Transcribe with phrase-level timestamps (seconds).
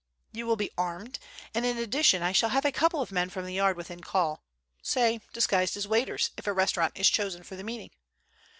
[0.31, 1.19] You will be armed,
[1.53, 5.21] and in addition I shall have a couple of men from the Yard within call—say,
[5.31, 7.91] disguised as waiters, if a restaurant is chosen for the meeting.